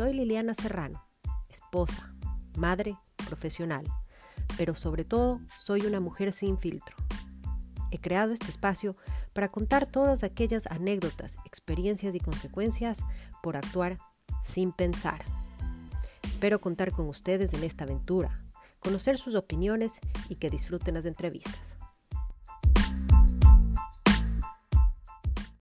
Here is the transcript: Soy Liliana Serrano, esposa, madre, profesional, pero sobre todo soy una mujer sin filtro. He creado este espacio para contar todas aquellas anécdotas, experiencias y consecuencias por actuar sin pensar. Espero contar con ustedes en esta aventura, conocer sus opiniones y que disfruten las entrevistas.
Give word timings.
Soy 0.00 0.14
Liliana 0.14 0.54
Serrano, 0.54 1.04
esposa, 1.50 2.14
madre, 2.56 2.96
profesional, 3.28 3.84
pero 4.56 4.74
sobre 4.74 5.04
todo 5.04 5.42
soy 5.58 5.82
una 5.82 6.00
mujer 6.00 6.32
sin 6.32 6.56
filtro. 6.56 6.96
He 7.90 7.98
creado 7.98 8.32
este 8.32 8.48
espacio 8.48 8.96
para 9.34 9.50
contar 9.50 9.84
todas 9.84 10.24
aquellas 10.24 10.66
anécdotas, 10.68 11.36
experiencias 11.44 12.14
y 12.14 12.18
consecuencias 12.18 13.04
por 13.42 13.58
actuar 13.58 13.98
sin 14.42 14.72
pensar. 14.72 15.22
Espero 16.22 16.62
contar 16.62 16.92
con 16.92 17.06
ustedes 17.06 17.52
en 17.52 17.62
esta 17.62 17.84
aventura, 17.84 18.42
conocer 18.78 19.18
sus 19.18 19.34
opiniones 19.34 19.98
y 20.30 20.36
que 20.36 20.48
disfruten 20.48 20.94
las 20.94 21.04
entrevistas. 21.04 21.79